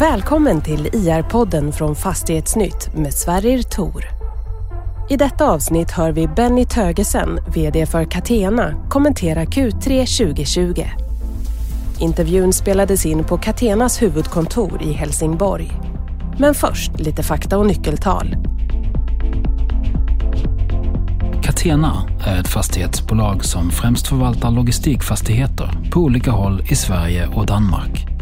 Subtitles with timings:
[0.00, 4.04] Välkommen till IR-podden från Fastighetsnytt med Sverrir Tor.
[5.08, 10.84] I detta avsnitt hör vi Benny Tögesen, VD för Catena, kommentera Q3 2020.
[11.98, 15.72] Intervjun spelades in på Catenas huvudkontor i Helsingborg.
[16.38, 18.36] Men först lite fakta och nyckeltal.
[21.42, 28.17] Catena är ett fastighetsbolag som främst förvaltar logistikfastigheter på olika håll i Sverige och Danmark.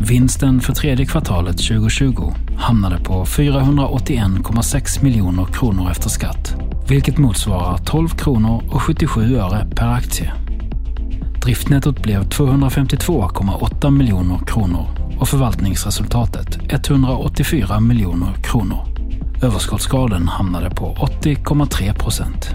[0.00, 6.56] Vinsten för tredje kvartalet 2020 hamnade på 481,6 miljoner kronor efter skatt,
[6.88, 10.32] vilket motsvarar 12 kronor och 77 öre per aktie.
[11.42, 14.86] Driftnettot blev 252,8 miljoner kronor
[15.18, 18.78] och förvaltningsresultatet 184 miljoner kronor.
[19.42, 22.54] Överskottsgraden hamnade på 80,3 procent.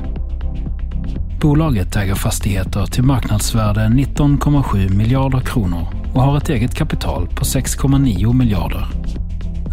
[1.42, 8.34] Bolaget äger fastigheter till marknadsvärde 19,7 miljarder kronor och har ett eget kapital på 6,9
[8.34, 8.88] miljarder.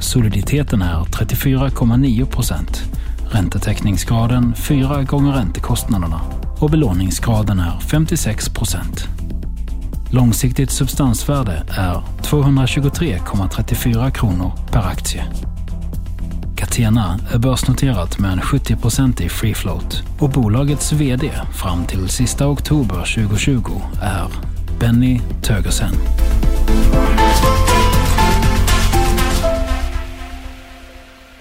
[0.01, 2.83] Soliditeten är 34,9 procent,
[3.31, 6.21] räntetäckningsgraden 4 gånger räntekostnaderna
[6.59, 9.09] och belåningsgraden är 56 procent.
[10.11, 15.25] Långsiktigt substansvärde är 223,34 kronor per aktie.
[16.57, 23.15] Catena är börsnoterat med en 70-procentig free float och bolagets VD fram till sista oktober
[23.15, 25.95] 2020 är Benny Tögersen.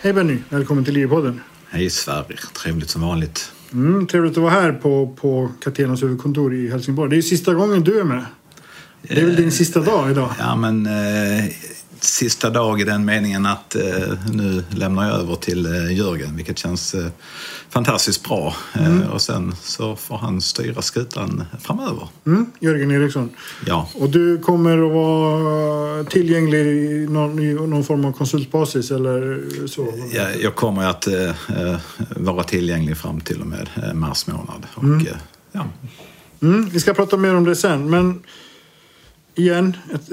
[0.01, 1.41] Hej Benny, välkommen till Livpodden.
[1.69, 3.51] Hej Sverrir, trevligt som vanligt.
[3.73, 7.09] Mm, trevligt att vara här på, på Catenas huvudkontor i Helsingborg.
[7.09, 8.25] Det är sista gången du är med.
[9.01, 10.29] Det är väl din sista dag idag?
[10.39, 11.45] Ja, men eh,
[11.99, 13.83] sista dag i den meningen att eh,
[14.33, 17.05] nu lämnar jag över till eh, Jörgen, vilket känns eh,
[17.69, 18.55] fantastiskt bra.
[18.73, 19.03] Mm.
[19.03, 22.07] och sen så får han styra skutan framöver.
[22.25, 23.29] Mm, Jörgen Eriksson.
[23.65, 29.43] Ja, Och du kommer att vara tillgänglig i någon, i någon form av konsultbasis eller
[29.67, 29.87] så?
[30.13, 31.07] jag, jag kommer att
[32.15, 34.65] vara tillgänglig fram till och med mars månad.
[34.75, 35.05] Och, Mm.
[35.51, 35.65] ja,
[36.41, 38.21] Mm, vi ska prata mer om det sen, men
[39.35, 40.07] igen, ett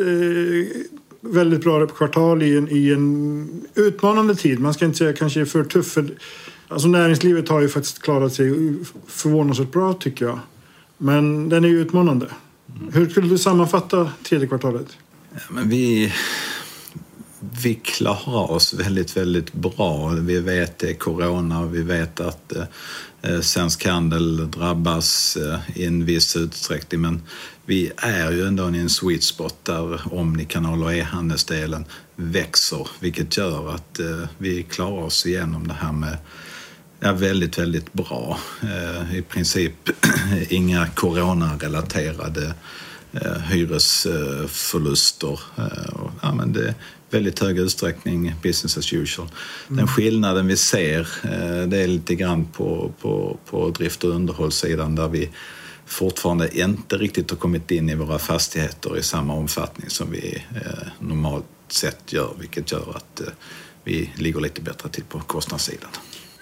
[1.27, 4.61] väldigt bra kvartal i en, i en utmanande tid.
[4.61, 5.87] Man ska inte säga kanske för tuff.
[5.87, 6.11] För,
[6.69, 8.75] alltså näringslivet har ju faktiskt klarat sig
[9.07, 10.39] förvånansvärt bra tycker jag.
[10.99, 12.27] Men den är ju utmanande.
[12.93, 14.87] Hur skulle du sammanfatta tredje kvartalet?
[15.49, 16.13] Men vi,
[17.63, 20.09] vi klarar oss väldigt, väldigt bra.
[20.09, 22.65] Vi vet det är corona och vi vet att eh,
[23.23, 27.01] eh, svensk handel drabbas eh, i en viss utsträckning.
[27.01, 27.23] Men
[27.67, 31.85] vi är ju ändå i en sweet spot där omnikanal och e-handelsdelen
[32.17, 36.19] växer, vilket gör att eh, vi klarar oss igenom det här med
[37.01, 38.39] Ja, väldigt, väldigt bra.
[38.63, 39.73] Eh, I princip
[40.49, 42.55] inga coronarelaterade
[43.13, 45.41] eh, hyresförluster.
[46.23, 46.75] Ja, men det är
[47.11, 49.29] väldigt hög utsträckning business as usual.
[49.69, 51.09] Den skillnaden vi ser
[51.67, 55.31] det är lite grann på, på, på drift och underhållssidan där vi
[55.87, 60.89] fortfarande inte riktigt har kommit in i våra fastigheter i samma omfattning som vi eh,
[60.99, 63.27] normalt sett gör, vilket gör att eh,
[63.85, 65.91] vi ligger lite bättre till på kostnadssidan.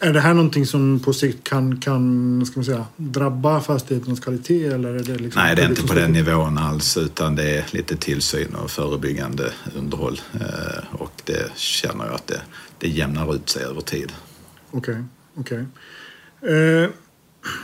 [0.00, 4.66] Är det här någonting som på sikt kan, kan ska man säga, drabba fastighetens kvalitet?
[4.66, 7.64] Eller är det liksom Nej, det är inte på den nivån alls utan det är
[7.70, 12.40] lite tillsyn och förebyggande underhåll eh, och det känner jag att det,
[12.78, 14.12] det jämnar ut sig över tid.
[14.70, 15.04] Okej,
[15.34, 15.64] okej.
[16.42, 16.90] Eh,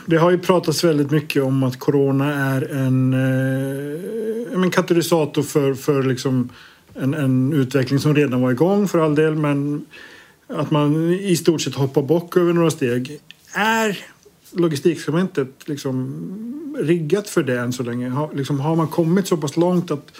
[0.05, 5.73] det har ju pratats väldigt mycket om att corona är en, eh, en katalysator för,
[5.73, 6.49] för liksom
[6.93, 9.85] en, en utveckling som redan var igång för all del men
[10.47, 13.19] att man i stort sett hoppar bock över några steg.
[13.53, 13.97] Är
[14.51, 18.09] logistiksegmentet liksom riggat för det än så länge?
[18.09, 20.11] Har, liksom, har man kommit så pass långt att,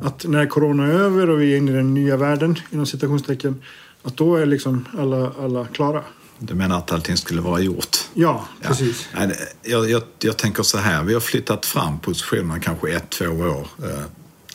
[0.00, 3.62] att när corona är över och vi är inne i den nya världen inom citationstecken
[4.02, 6.02] att då är liksom alla, alla klara?
[6.38, 7.96] Du menar att allting skulle vara gjort?
[8.14, 8.68] Ja, Ja.
[8.68, 9.08] precis.
[9.14, 13.24] Nej, Jag, jag, jag tänker så här, vi har flyttat fram positionerna kanske ett, två
[13.26, 14.02] år eh,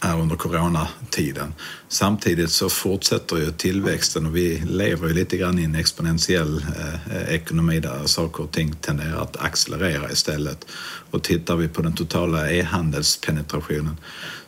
[0.02, 1.54] här under coronatiden.
[1.88, 6.66] Samtidigt så fortsätter ju tillväxten och vi lever ju lite grann i en exponentiell
[7.12, 10.66] eh, ekonomi där saker och ting tenderar att accelerera istället.
[11.12, 13.98] Och tittar vi på den totala e-handelspenetrationen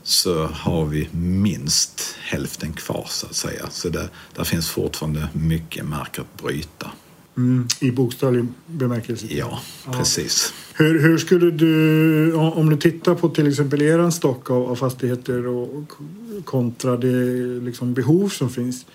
[0.03, 3.69] så har vi minst hälften kvar så att säga.
[3.71, 6.91] Så det, där finns fortfarande mycket mark att bryta.
[7.37, 9.27] Mm, I bokstavlig bemärkelse.
[9.29, 9.59] Ja,
[9.91, 10.53] precis.
[10.73, 15.47] Hur, hur skulle du, om du tittar på till exempel er stock av, av fastigheter
[15.47, 15.91] och,
[16.45, 17.15] kontra det
[17.61, 18.85] liksom behov som finns.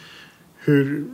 [0.58, 1.04] Hur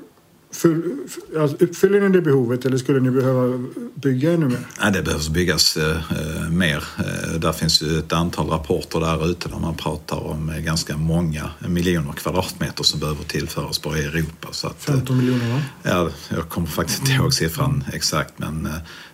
[1.58, 4.58] uppfyller ni det behovet eller skulle ni behöva bygga ännu mer?
[4.80, 6.84] Nej, det behövs byggas eh, mer.
[6.98, 10.96] Eh, där finns ju ett antal rapporter där ute där man pratar om eh, ganska
[10.96, 14.48] många miljoner kvadratmeter som behöver tillföras bara i Europa.
[14.50, 15.60] Så att, 15 miljoner va?
[15.82, 18.68] Ja, jag kommer faktiskt inte ihåg siffran exakt men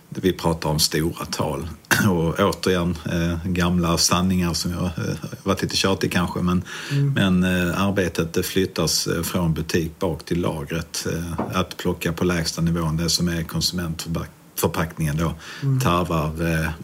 [0.09, 1.67] vi pratar om stora tal.
[2.09, 7.13] Och återigen eh, gamla sanningar som jag eh, varit lite tjatig kanske men, mm.
[7.13, 11.07] men eh, arbetet flyttas från butik bak till lagret.
[11.53, 15.33] Att plocka på lägsta nivån det som är konsumentförpackningen då
[15.63, 15.79] mm.
[15.79, 16.31] tarvar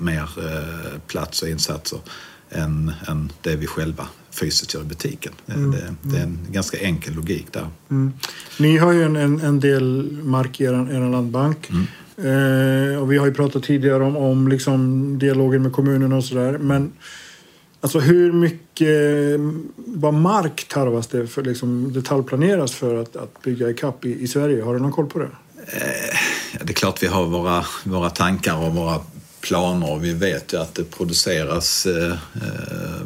[0.04, 0.30] mer
[1.08, 2.00] plats och insatser
[2.50, 5.34] än, än det vi själva fysiskt gör i butiken.
[5.48, 5.72] Mm.
[5.72, 7.68] Det, det, är en ganska enkel logik där.
[7.92, 8.14] Mm.
[8.60, 11.70] Ni har ju en, en, en del mark i er, er landbank.
[12.18, 16.58] Eh, och vi har ju pratat tidigare om, om liksom dialogen med kommunerna och sådär.
[16.58, 16.94] Men
[17.82, 19.40] alltså hur mycket
[19.76, 24.64] vad mark tarvas det för liksom detaljplaneras för att, att bygga ikapp i, i Sverige?
[24.64, 25.30] Har du någon koll på det?
[25.58, 26.18] Eh,
[26.64, 29.00] det är klart vi har våra, våra tankar och våra
[29.42, 30.00] planer.
[30.00, 32.18] Vi vet ju att det produceras, eh, eh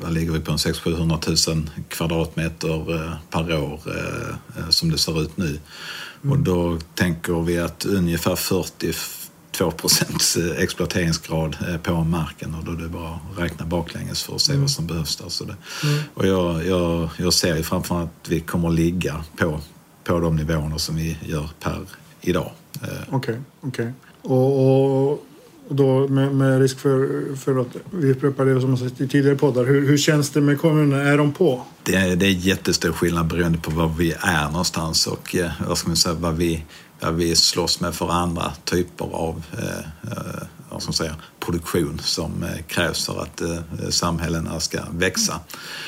[0.01, 5.21] vad ligger vi på, 600 000 kvadratmeter eh, per år eh, eh, som det ser
[5.21, 5.59] ut nu.
[6.23, 6.31] Mm.
[6.31, 12.87] Och då tänker vi att ungefär 42 procents exploateringsgrad på marken och då är det
[12.87, 14.61] bara att räkna baklänges för att se mm.
[14.61, 15.29] vad som behövs där.
[15.29, 15.99] Så det, mm.
[16.13, 19.59] Och jag, jag, jag ser ju framför att vi kommer att ligga på,
[20.03, 21.79] på de nivåerna som vi gör per
[22.21, 22.51] idag.
[22.75, 23.69] Okej, okay, okej.
[23.69, 23.91] Okay.
[24.21, 25.25] Och, och
[25.71, 29.35] och då med, med, risk för, för att vi upprepar det som sagt i tidigare
[29.35, 29.65] poddar.
[29.65, 31.03] Hur, hur känns det med kommunerna?
[31.03, 31.65] Är de på?
[31.83, 35.77] Det är, det är jättestor skillnad beroende på var vi är någonstans och eh, vad
[35.77, 36.63] ska man säga, vad vi,
[36.99, 42.43] vad vi slåss med för andra typer av eh, eh vad ska säga, produktion som
[42.43, 45.39] eh, krävs för att eh, samhällena ska växa.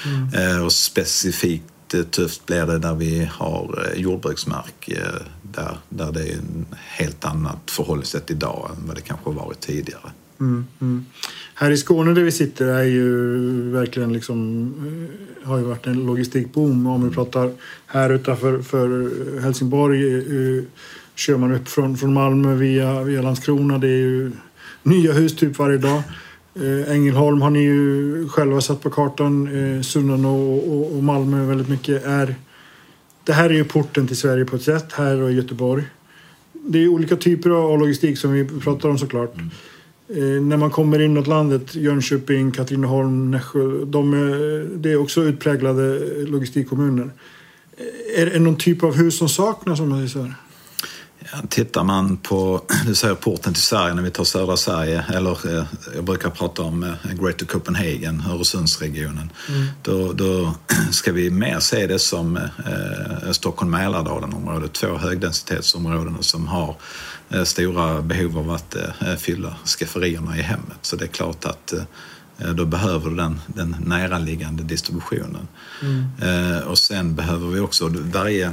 [0.06, 0.56] Mm.
[0.58, 1.64] Eh, och specifikt
[2.12, 4.90] tufft blir det där vi har jordbruksmark
[5.54, 9.60] där, där det är en helt annat förhållningssätt idag än vad det kanske har varit
[9.60, 10.12] tidigare.
[10.40, 11.06] Mm, mm.
[11.56, 13.38] Här i Skåne där vi sitter är ju
[13.72, 14.74] verkligen liksom,
[15.42, 16.88] eh, har ju varit en logistikboom.
[16.88, 17.52] Om vi pratar
[17.86, 19.12] här utanför för
[19.42, 20.64] Helsingborg eh, eh,
[21.16, 23.78] kör man upp från, från Malmö via, via Landskrona.
[23.78, 24.32] Det är ju
[24.84, 26.04] nya hus typ varje dag.
[26.88, 29.48] Ängelholm har ni ju själva satt på kartan.
[29.48, 32.36] Eh, Sunnan och, och, och Malmö väldigt mycket är
[33.24, 35.84] det här är ju porten till Sverige på ett sätt, här och i Göteborg.
[36.54, 39.36] Det är olika typer av logistik som vi pratar om såklart.
[39.36, 39.50] Mm.
[40.10, 46.00] Eh, när man kommer inåt landet, Jönköping, Katrineholm, Nässjö, de är, det är också utpräglade
[46.26, 47.10] logistikkommuner.
[47.78, 50.34] Eh, är det någon typ av hus som saknas om man säger så här?
[51.50, 55.66] Tittar man på, du säger porten till Sverige när vi tar södra Sverige, eller eh,
[55.96, 59.30] jag brukar prata om eh, Greater Copenhagen, Öresundsregionen.
[59.50, 59.68] Mm.
[59.82, 60.54] Då, då
[60.92, 66.76] ska vi mer se det som eh, Stockholm-Mälardalen-området, två högdensitetsområden som har
[67.30, 70.78] eh, stora behov av att eh, fylla skafferierna i hemmet.
[70.82, 71.84] Så det är klart att eh,
[72.54, 75.48] då behöver du den, den näraliggande distributionen.
[75.82, 76.68] Mm.
[76.68, 78.52] Och sen behöver vi också, varje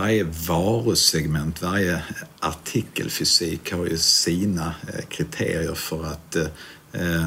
[0.00, 2.02] varje varusegment, varje
[2.38, 6.46] artikelfysik har ju sina eh, kriterier för att eh,
[6.92, 7.26] eh,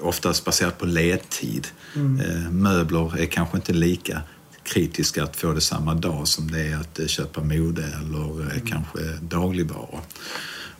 [0.00, 1.66] oftast baserat på ledtid.
[1.94, 2.20] Mm.
[2.20, 4.22] Eh, möbler är kanske inte lika
[4.62, 8.66] kritiska att få det samma dag som det är att köpa mode eller mm.
[8.66, 10.00] kanske dagligvaror.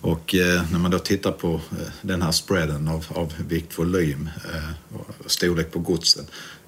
[0.00, 4.31] Och eh, när man då tittar på eh, den här spreaden av, av vikt, volym
[4.55, 6.61] eh, och storlek på godsen Eh,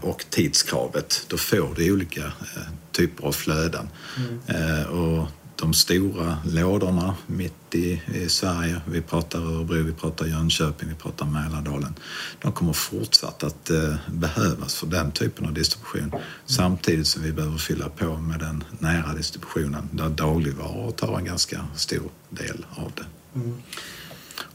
[0.00, 3.88] och tidskravet, då får du olika eh, typer av flöden.
[4.16, 4.86] Mm.
[4.86, 10.94] Och de stora lådorna mitt i, i, Sverige, vi pratar Örebro, vi pratar Jönköping, vi
[10.94, 11.94] pratar Mälardalen,
[12.42, 16.02] de kommer fortsatt att eh, behövas för den typen av distribution.
[16.02, 16.20] Mm.
[16.46, 21.66] Samtidigt som vi behöver fylla på med den nära distributionen där dagligvaror tar en ganska
[21.74, 23.06] stor del av det.
[23.40, 23.62] Mm.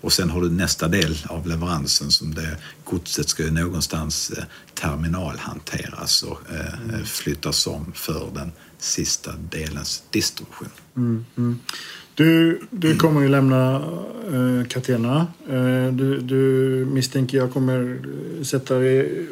[0.02, 4.44] Och sen har du nästa del av leveransen som det godset ska ju någonstans eh,
[4.74, 7.06] terminalhanteras och eh, mm.
[7.06, 10.70] flyttas om för den sista delens distribution.
[10.96, 11.60] Mm, mm.
[12.16, 13.76] Du, du kommer ju lämna
[14.32, 15.28] eh, Catena.
[15.50, 16.38] Eh, du, du
[16.92, 18.00] misstänker jag kommer
[18.44, 19.28] sätta dig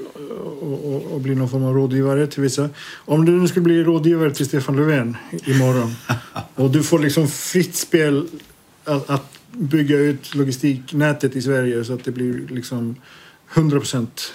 [0.61, 2.69] och, och, och, bli någon form av rådgivare till vissa.
[2.95, 5.95] Om du nu skulle bli rådgivare till Stefan Löfven imorgon
[6.55, 8.27] och du får liksom fritt spel
[8.83, 12.95] att, att bygga ut logistiknätet i Sverige så att det blir liksom
[13.53, 14.33] 100 procent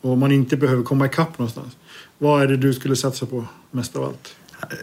[0.00, 1.76] och man inte behöver komma ikapp någonstans.
[2.18, 4.34] Vad är det du skulle satsa på mest av allt?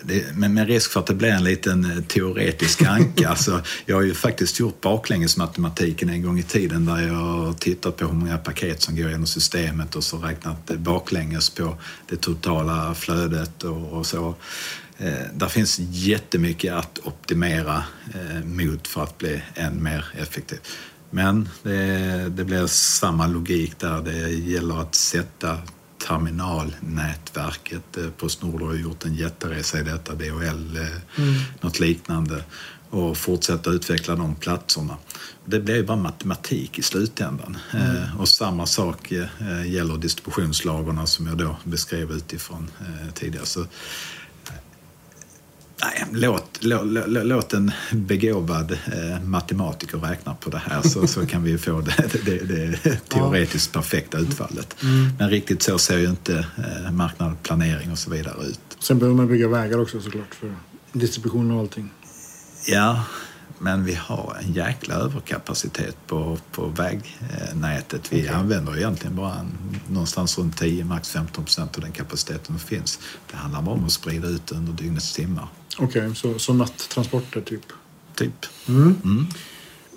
[0.04, 3.30] Det, med, med risk för att det blir en liten eh, teoretisk anka.
[3.30, 7.98] alltså, jag har ju faktiskt gjort baklängesmatematiken en gång i tiden där jag har tittat
[7.98, 11.78] på hur många paket som går genom systemet och så räknat baklänges på
[12.10, 14.36] det totala flödet och, och så.
[15.02, 20.60] Eh, där finns jättemycket att optimera eh, mot för att bli än mer effektiv.
[21.10, 24.02] Men det, det blir samma logik där.
[24.02, 25.58] Det gäller att sätta
[26.08, 27.98] terminalnätverket.
[27.98, 30.78] Eh, Postnord har gjort en jätteresa i detta, DHL,
[31.18, 31.36] mm.
[31.62, 32.44] något liknande
[32.92, 34.98] och fortsätta utveckla de platserna.
[35.46, 37.58] Det blir ju bara matematik i slutändan.
[37.72, 37.98] Mm.
[37.98, 43.46] Eh, och samma sak eh, gäller distributionslagarna som jag då beskrev utifrån eh, tidigare.
[43.46, 43.66] Så,
[45.82, 51.44] nej, låt, låt, låt en begåvad eh, matematiker räkna på det här så, så kan
[51.44, 54.76] vi få det, det, det teoretiskt perfekta utfallet.
[54.84, 55.10] Mm.
[55.20, 58.60] Men riktigt så ser ju inte eh, marknad, planering och så vidare ut.
[58.80, 60.56] Sen behöver man bygga vägar också såklart för
[60.94, 61.90] distribution och allting.
[62.68, 63.04] Ja,
[63.60, 68.14] men vi har en jäkla överkapacitet på, på vägnätet.
[68.14, 68.34] Vi okay.
[68.34, 73.00] använder egentligen bara en, någonstans runt 10, max 15 procent av den kapaciteten som finns.
[73.32, 75.48] Det handlar bara om att sprida ut under dygnets timmar.
[75.78, 77.66] Okej, okay, så, så nattransporter typ?
[78.16, 78.46] Typ.
[78.68, 78.96] Mm.
[79.04, 79.28] Mm.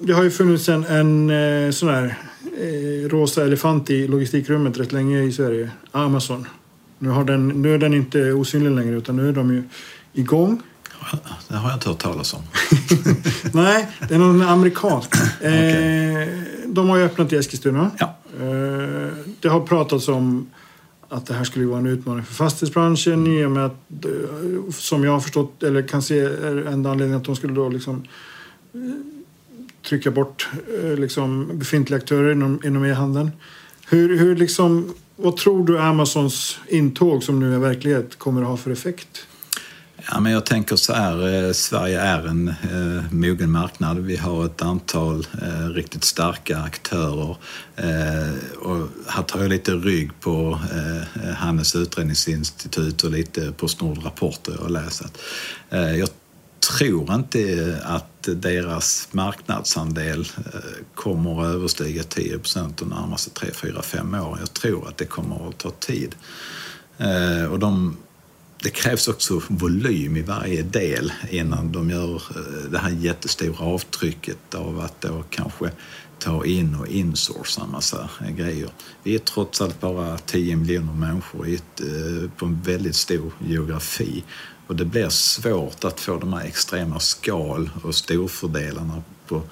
[0.01, 2.19] Det har ju funnits en, en eh, sån här
[2.59, 5.71] eh, rosa elefant i logistikrummet rätt länge i Sverige.
[5.93, 6.47] Amazon.
[6.99, 9.63] Nu, har den, nu är den inte osynlig längre utan nu är de ju
[10.13, 10.63] igång.
[11.49, 12.43] Det har jag inte hört talas om.
[13.53, 15.11] Nej, det är någon amerikansk.
[15.39, 16.23] okay.
[16.23, 16.29] Eh,
[16.67, 17.91] de har ju öppnat i Eskilstuna.
[17.99, 18.17] Ja.
[18.41, 19.09] Eh,
[19.41, 20.47] det har pratats om
[21.15, 25.05] att det här skulle vara en utmaning för fastighetsbranschen i och med att, eh, som
[25.05, 28.03] jag har förstått, eller kan se, är enda anledningen att de skulle då liksom
[28.75, 28.81] eh,
[29.89, 30.49] trycka bort
[30.83, 33.31] eh, liksom, befintliga aktörer inom, inom e-handeln.
[33.89, 38.57] Hur, hur liksom, vad tror du Amazons intåg, som nu är verklighet, kommer att ha
[38.57, 39.27] för effekt?
[40.11, 43.99] Ja, men jag tänker så här, eh, Sverige är en eh, mogen marknad.
[43.99, 47.37] Vi har ett antal eh, riktigt starka aktörer.
[47.77, 54.53] Eh, och här tar jag lite rygg på eh, Handels utredningsinstitut och lite Postnord rapporter
[54.53, 55.03] jag har läst.
[55.71, 56.09] Eh, jag
[56.79, 60.61] tror inte att deras marknadsandel eh,
[60.95, 64.37] kommer att överstiga 10 procent de närmaste 3, 4, 5 åren.
[64.41, 66.15] Jag tror att det kommer att ta tid.
[66.99, 67.97] Eh, och de
[68.65, 74.55] det krävs också volym i varje del innan de gör eh, det här jättestora avtrycket
[74.55, 75.71] av att då kanske
[76.19, 78.69] ta in och insourca en massa grejer.
[79.03, 84.25] Vi är trots allt bara 10 miljoner människor eh, på en väldigt stor geografi
[84.67, 89.43] och det blir svårt att få de här extrema skal och storfördelarna på,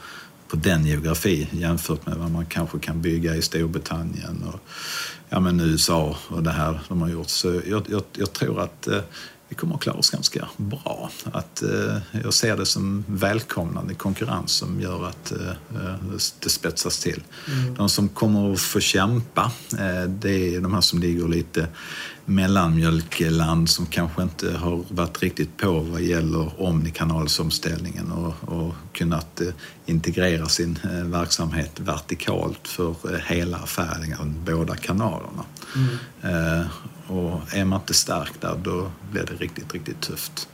[0.52, 4.61] på den geografi jämfört med vad man kanske kan bygga i Storbritannien och
[5.28, 7.28] ja, men USA och det här de har gjort.
[7.28, 9.00] Så jag, jag, jag tror att eh,
[9.52, 11.11] vi kommer att klara oss ganska bra.
[11.32, 15.94] Att, eh, jag ser det som välkomnande konkurrens som gör att eh,
[16.40, 17.23] det spetsas till.
[17.49, 17.75] Mm.
[17.75, 21.68] De som kommer att få kämpa, eh, det är de här som ligger lite
[22.25, 29.49] mellanmjölkland som kanske inte har varit riktigt på vad gäller omnikanalsomställningen och, och kunnat eh,
[29.87, 35.45] integrera sin eh, verksamhet vertikalt för eh, hela affären, båda kanalerna.
[35.76, 36.67] Mm.
[37.07, 40.49] Och är man inte stark där då blir det riktigt, riktigt tufft.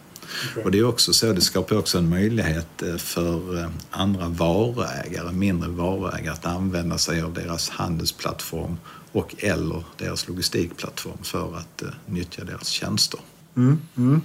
[0.50, 0.64] Okay.
[0.64, 6.32] Och det är också så, det skapar också en möjlighet för andra varuägare, mindre varuägare
[6.32, 8.76] att använda sig av deras handelsplattform
[9.12, 13.20] och eller deras logistikplattform för att uh, nyttja deras tjänster.
[13.56, 14.20] Mm, mm.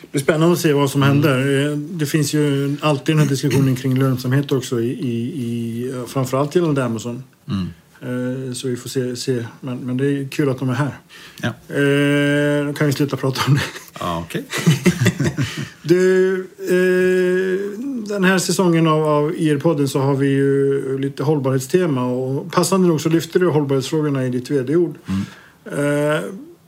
[0.00, 1.68] Det blir spännande att se vad som händer.
[1.70, 5.14] Eh, det finns ju alltid den här diskussionen kring lönsamhet också i, i,
[5.46, 7.24] i framförallt gällande Amazon.
[7.48, 7.68] Mm.
[8.02, 9.16] Eh, så vi får se.
[9.16, 9.46] se.
[9.60, 10.98] Men, men, det är kul att de är här.
[11.42, 11.48] Ja.
[11.48, 13.60] Eh, då kan vi sluta prata om det.
[14.00, 14.42] Ja, okay.
[15.82, 22.52] du, eh, den här säsongen av, av IR-podden så har vi ju lite hållbarhetstema och
[22.52, 24.94] passande nog så lyfter du hållbarhetsfrågorna i ditt vd-ord.
[25.06, 25.22] Mm.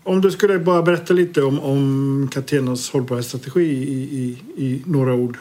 [0.02, 5.38] Om du skulle bara berätta lite om, om Catenas hållbarhetsstrategi i, i, i några ord.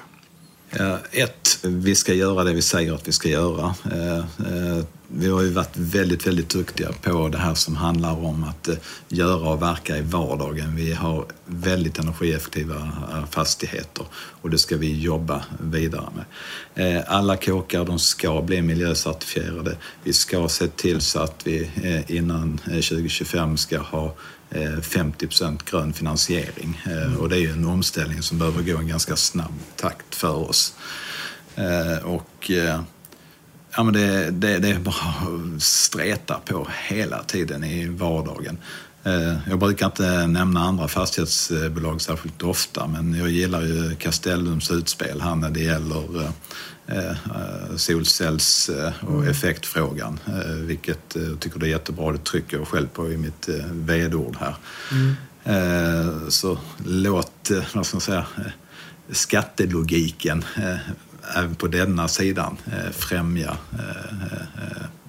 [1.11, 3.75] Ett, vi ska göra det vi säger att vi ska göra.
[5.15, 8.75] Vi har ju varit väldigt, väldigt duktiga på det här som handlar om att eh,
[9.07, 10.75] göra och verka i vardagen.
[10.75, 12.75] Vi har väldigt energieffektiva
[13.11, 16.95] eh, fastigheter och det ska vi jobba vidare med.
[16.95, 19.77] Eh, alla kåkar de ska bli miljöcertifierade.
[20.03, 21.69] Vi ska se till så att vi
[22.07, 24.15] innan 2025 ska ha
[24.81, 26.81] 50 procent grön finansiering.
[27.19, 30.73] Och det är ju en omställning som behöver gå en ganska snabb takt för oss.
[32.03, 32.51] Och
[33.75, 38.57] ja, men det, det, det är bara streta på hela tiden i vardagen.
[39.49, 45.35] Jag brukar inte nämna andra fastighetsbolag särskilt ofta men jag gillar ju Castellums utspel här
[45.35, 46.31] när det gäller
[46.87, 48.69] Eh, eh, solcells
[49.01, 50.19] och effektfrågan.
[50.27, 52.11] Eh, vilket jag tycker det är jättebra.
[52.11, 54.55] Det trycker jag själv på i mitt vd-ord här.
[54.91, 55.15] Mm.
[55.43, 58.51] Eh, så låt, eh, vad ska man säga, eh,
[59.11, 60.45] skattelogiken
[61.35, 62.57] även på denna sidan
[62.91, 63.57] främja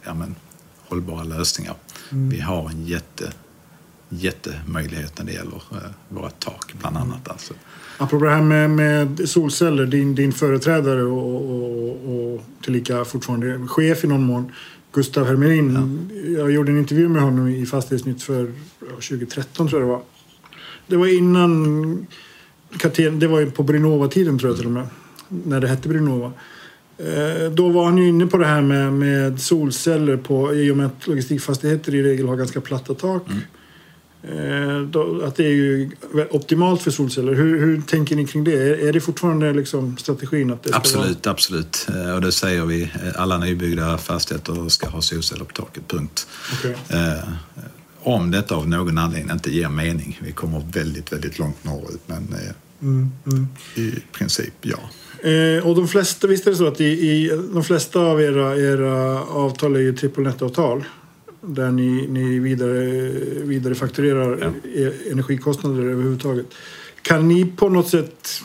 [0.05, 0.35] ja, men,
[0.89, 1.75] hållbara lösningar.
[2.13, 2.29] Mm.
[2.29, 3.33] Vi har en jätte,
[4.09, 5.63] jättemöjlighet när det gäller
[6.09, 7.09] våra tak, bland annat.
[7.09, 7.31] Mm.
[7.31, 7.55] Alltså.
[7.99, 14.05] Apropå det här med, med solceller, din, din företrädare och, och, och tillika fortfarande chef
[14.05, 14.53] i någon mån,
[14.93, 15.99] Gustav Hermelin.
[16.25, 16.39] Ja.
[16.39, 20.03] Jag gjorde en intervju med honom i Fastighetsnytt för 2013 tror jag det var.
[20.87, 22.07] Det var innan
[23.13, 24.87] det var på Brinova-tiden tror jag till och med.
[25.29, 26.33] När det hette Brinova.
[26.99, 30.77] Eh, då var han ju inne på det här med, med solceller på, i och
[30.77, 33.23] med att logistikfastigheter i regel har ganska platta tak.
[33.29, 33.41] Mm.
[34.23, 35.91] Eh, då, att det är ju
[36.31, 37.35] optimalt för solceller.
[37.35, 38.53] Hur, hur tänker ni kring det?
[38.53, 40.51] Är, är det fortfarande liksom strategin?
[40.51, 41.33] Att det ska absolut, vara...
[41.33, 41.87] absolut.
[41.95, 42.91] Eh, och det säger vi.
[43.17, 46.27] Alla nybyggda fastigheter ska ha solceller på taket, punkt.
[46.53, 46.75] Okay.
[48.03, 50.21] Om detta av någon anledning inte ger mening.
[50.23, 52.37] Vi kommer väldigt, väldigt långt norrut, men
[52.85, 53.47] mm, mm.
[53.75, 54.79] i princip ja.
[55.31, 58.57] Eh, och de flesta, visst är det så att i, i de flesta av era,
[58.57, 60.85] era avtal är ju net-avtal
[61.41, 62.85] där ni, ni vidare,
[63.45, 64.71] vidare fakturerar ja.
[64.71, 66.47] E, energikostnader överhuvudtaget.
[67.03, 68.43] Kan ni på något sätt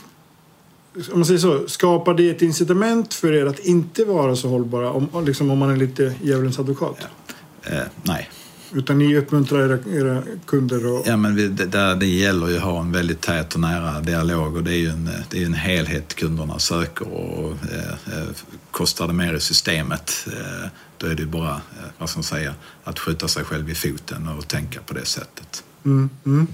[1.11, 4.91] om man säger så, skapar det ett incitament för er att inte vara så hållbara
[4.91, 6.97] om, liksom om man är lite djävulens advokat?
[6.99, 7.71] Ja.
[7.71, 8.29] Eh, nej,
[8.73, 10.85] utan ni uppmuntrar era, era kunder?
[10.85, 11.03] Och...
[11.07, 14.55] Ja, men vi, det, det gäller ju att ha en väldigt tät och nära dialog
[14.55, 18.27] och det är ju en, det är en helhet kunderna söker och eh, eh,
[18.71, 22.53] kostar det mer i systemet eh, då är det bara, eh, vad ska man säga,
[22.83, 25.63] att skjuta sig själv i foten och tänka på det sättet.
[25.85, 26.47] Mm, mm.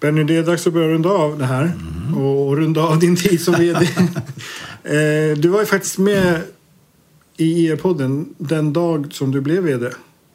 [0.00, 2.18] Benny, det är dags att börja runda av det här mm.
[2.18, 3.78] och runda av din tid som VD.
[4.84, 6.42] eh, du var ju faktiskt med
[7.36, 9.90] i ER-podden den dag som du blev VD.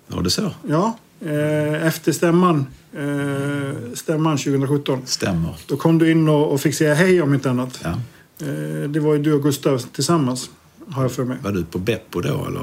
[0.08, 0.52] Var det så?
[0.68, 5.02] Ja, eh, efter stämman, eh, stämman 2017.
[5.06, 5.56] Stämmer.
[5.68, 7.80] Då kom du in och, fick säga hej om inte annat.
[7.84, 7.90] Ja.
[8.48, 10.50] Eh, det var ju du och Gustav tillsammans.
[10.90, 11.38] Har jag för mig.
[11.44, 12.62] Var du på Beppo då eller?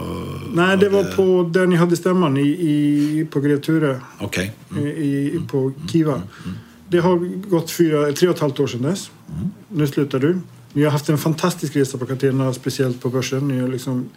[0.54, 4.00] Nej, det var på där ni hade stämman i, i, på Grev Ture.
[4.18, 4.54] Okej.
[4.70, 4.82] Okay.
[4.82, 5.02] Mm.
[5.02, 5.88] I, på mm.
[5.88, 6.12] Kiva.
[6.12, 6.28] Mm.
[6.44, 6.56] Mm.
[6.88, 9.10] Det har gått fyra, tre och ett halvt år sedan dess.
[9.36, 9.50] Mm.
[9.68, 10.38] Nu slutar du.
[10.72, 13.48] Ni har haft en fantastisk resa på Catena, speciellt på börsen.
[13.48, 14.08] Ni har liksom,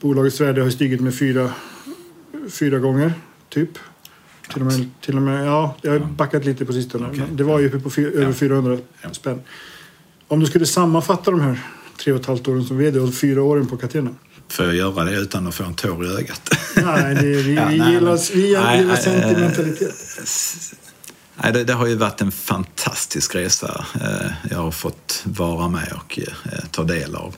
[0.00, 1.50] bolagets värde har stigit med fyra
[2.50, 3.12] fyra gånger,
[3.48, 3.70] typ.
[4.52, 7.08] Till och med, till och med ja, jag har backat lite på sistone.
[7.08, 7.20] Okay.
[7.20, 8.78] Men det var ju uppe på fyr, över 400
[9.12, 9.40] spänn.
[10.28, 11.60] Om du skulle sammanfatta de här
[11.96, 14.10] tre och ett halvt åren som vd och fyra åren på Catena?
[14.48, 16.50] Får jag göra det utan att få en tår i ögat?
[16.76, 19.94] Nej, det, vi, ja, vi, nej, gillar, vi nej, gillar sentimentalitet.
[21.42, 25.92] Nej, det, det, har ju varit en fantastisk resa eh, jag har fått vara med
[25.96, 27.36] och eh, ta del av.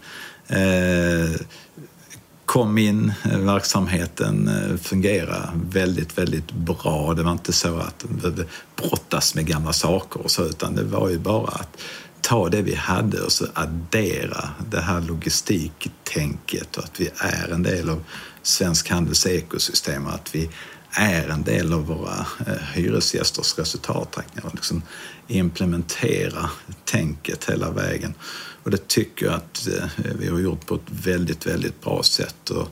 [2.48, 7.14] Kom in, eh, verksamheten eh, fungerade väldigt, väldigt bra.
[7.14, 8.44] Det var inte så att de behövde
[8.76, 11.76] brottas med gamla saker och så, utan det var ju bara att
[12.20, 17.62] ta det vi hade och så addera det här logistiktänket och att vi är en
[17.62, 18.04] del av
[18.42, 20.50] Svensk Handels ekosystem och att vi
[20.98, 24.50] är en del av våra eh, hyresgästers resultaträkningar.
[24.54, 24.82] Liksom
[25.28, 26.50] implementera
[26.84, 28.14] tänket hela vägen.
[28.62, 32.50] Och det tycker jag att eh, vi har gjort på ett väldigt, väldigt bra sätt.
[32.50, 32.68] Och,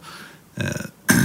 [0.55, 0.85] eh,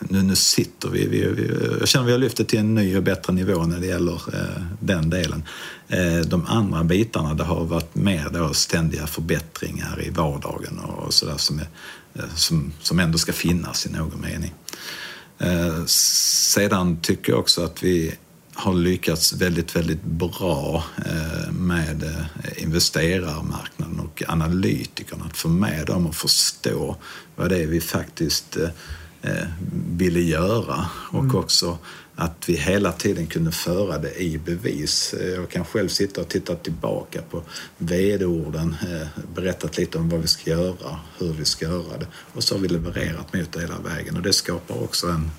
[0.00, 2.74] nu, nu sitter vi, vi, vi, jag känner att vi har lyft det till en
[2.74, 5.42] ny och bättre nivå när det gäller eh, den delen.
[5.88, 11.36] Eh, de andra bitarna, det har varit mer då ständiga förbättringar i vardagen och sådär
[11.36, 14.54] som, eh, som, som ändå ska finnas i någon mening.
[15.40, 18.14] Eh, sedan tycker jag också att vi
[18.54, 25.24] har lyckats väldigt, väldigt bra eh, med eh, investerarmarknaden och analytikerna.
[25.24, 26.96] Att få med dem att förstå
[27.36, 28.56] vad det är vi faktiskt
[29.96, 31.36] ville göra och mm.
[31.36, 31.78] också
[32.16, 35.14] att vi hela tiden kunde föra det i bevis.
[35.36, 37.42] Jag kan själv sitta och titta tillbaka på
[37.78, 38.76] vd-orden,
[39.34, 42.60] berättat lite om vad vi ska göra, hur vi ska göra det och så har
[42.60, 45.30] vi levererat mot det hela vägen och det skapar också en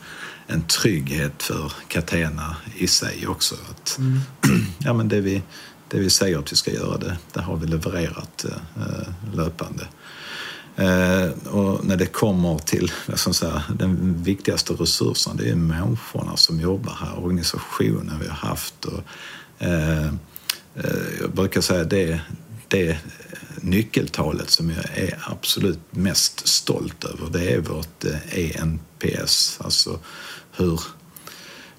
[0.51, 3.55] en trygghet för Catena i sig också.
[3.69, 4.19] Att, mm.
[4.79, 5.41] ja, men det, vi,
[5.87, 9.87] det vi säger att vi ska göra, det, det har vi levererat eh, löpande.
[10.75, 16.60] Eh, och när det kommer till alltså säga, den viktigaste resursen, det är människorna som
[16.60, 18.86] jobbar här, organisationen vi har haft.
[18.86, 19.03] Och,
[19.60, 20.07] eh,
[20.75, 22.21] eh, jag brukar säga det,
[22.67, 22.97] det
[23.62, 29.99] nyckeltalet som jag är absolut mest stolt över, det är vårt ENPS, eh, alltså
[30.51, 30.81] hur,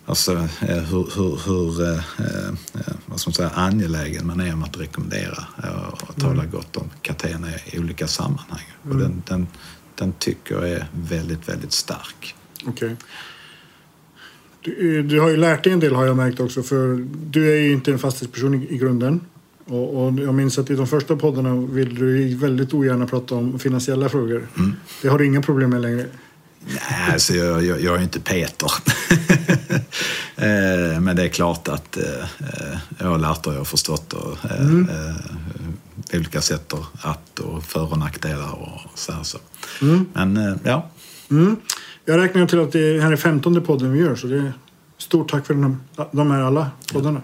[0.06, 4.62] alltså, eh, hur, hur, hur eh, eh, vad ska man säga, angelägen man är om
[4.62, 5.44] att rekommendera
[5.92, 6.50] och tala mm.
[6.50, 8.72] gott om Catena i olika sammanhang.
[8.84, 8.96] Mm.
[8.96, 9.46] Och den, den,
[9.94, 12.34] den tycker jag är väldigt, väldigt stark.
[12.66, 12.96] Okay.
[14.60, 17.60] Du, du har ju lärt dig en del har jag märkt också för du är
[17.60, 19.20] ju inte en fastighetsperson i, i grunden.
[19.64, 23.58] Och, och jag minns att i de första poddarna ville du väldigt ogärna prata om
[23.58, 24.48] finansiella frågor.
[25.02, 26.06] Det har du inga problem med längre.
[26.66, 28.70] Nej, alltså jag, jag, jag är inte Peter.
[31.12, 34.50] Men det är klart att eh, eh, jag har lärt och jag har förstått och,
[34.50, 34.88] eh, Mm.
[36.12, 36.72] olika sätt
[37.02, 39.22] att och för och nackdelar och så här.
[39.22, 39.38] Så.
[39.82, 40.06] Mm.
[40.12, 40.88] Men ja,
[42.04, 44.52] Jag räknar till att det här är femtonde podden vi gör så det är
[44.98, 45.76] stort tack för här,
[46.12, 47.22] de här alla poddarna.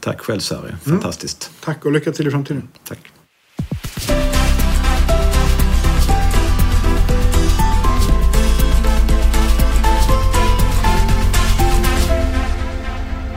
[0.00, 0.68] tack själv Sverige.
[0.68, 0.78] Mm.
[0.80, 1.50] Fantastiskt.
[1.60, 2.68] Tack och lycka till i framtiden.
[2.88, 3.12] Tack.